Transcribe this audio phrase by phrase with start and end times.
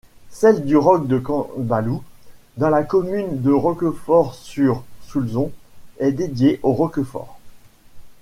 [0.31, 2.01] Celles du roc du Combalou
[2.57, 5.51] dans la commune de Roquefort-sur-Soulzon
[5.99, 7.37] est dédiée au roquefort.